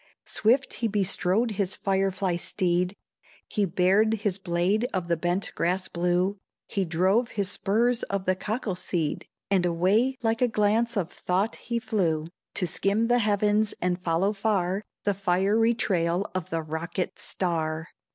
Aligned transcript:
Swift 0.25 0.73
he 0.73 0.87
bestrode 0.87 1.51
his 1.51 1.75
fire 1.75 2.09
fly 2.09 2.35
steed; 2.35 2.95
He 3.47 3.65
bared 3.65 4.15
his 4.15 4.39
blade 4.39 4.87
of 4.91 5.07
the 5.09 5.15
bent 5.15 5.51
grass 5.53 5.87
blue; 5.87 6.39
He 6.65 6.85
drove 6.85 7.29
his 7.29 7.51
spurs 7.51 8.01
of 8.09 8.25
the 8.25 8.35
cockle 8.35 8.73
seed, 8.73 9.27
And 9.51 9.63
away 9.63 10.17
like 10.23 10.41
a 10.41 10.47
glance 10.47 10.97
of 10.97 11.11
thought 11.11 11.57
he 11.57 11.77
flew, 11.77 12.29
To 12.55 12.65
skim 12.65 13.09
the 13.09 13.19
heavens 13.19 13.75
and 13.79 14.01
follow 14.01 14.33
far 14.33 14.81
The 15.03 15.13
fiery 15.13 15.75
trail 15.75 16.25
of 16.33 16.49
the 16.49 16.63
rocket 16.63 17.19
star. 17.19 17.89